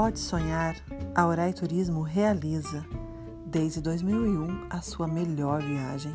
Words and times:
pode 0.00 0.18
sonhar, 0.18 0.76
a 1.14 1.26
Orai 1.26 1.52
Turismo 1.52 2.00
realiza, 2.00 2.86
desde 3.44 3.82
2001, 3.82 4.68
a 4.70 4.80
sua 4.80 5.06
melhor 5.06 5.60
viagem. 5.60 6.14